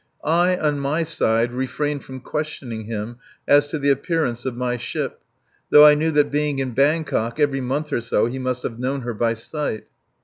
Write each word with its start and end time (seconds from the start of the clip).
I, 0.23 0.57
on 0.57 0.79
my 0.79 1.03
side, 1.03 1.53
refrained 1.53 2.03
from 2.03 2.21
questioning 2.21 2.85
him 2.85 3.17
as 3.47 3.67
to 3.67 3.77
the 3.77 3.91
appearance 3.91 4.47
of 4.47 4.57
my 4.57 4.75
ship, 4.75 5.21
though 5.69 5.85
I 5.85 5.93
knew 5.93 6.09
that 6.13 6.31
being 6.31 6.57
in 6.57 6.71
Bangkok 6.71 7.39
every 7.39 7.59
fortnight 7.59 7.93
or 7.93 8.01
so 8.01 8.25
he 8.25 8.39
must 8.39 8.63
have 8.63 8.79
known 8.79 9.01
her 9.01 9.13
by 9.13 9.35
sight. 9.35 9.85